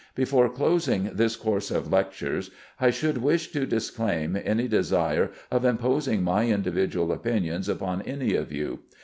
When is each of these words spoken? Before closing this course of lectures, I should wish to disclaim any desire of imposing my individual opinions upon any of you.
Before 0.15 0.49
closing 0.49 1.11
this 1.13 1.35
course 1.35 1.69
of 1.69 1.91
lectures, 1.93 2.49
I 2.79 2.89
should 2.89 3.19
wish 3.19 3.49
to 3.51 3.67
disclaim 3.67 4.35
any 4.35 4.67
desire 4.67 5.29
of 5.51 5.63
imposing 5.63 6.23
my 6.23 6.47
individual 6.47 7.11
opinions 7.11 7.69
upon 7.69 8.01
any 8.01 8.33
of 8.33 8.51
you. 8.51 8.79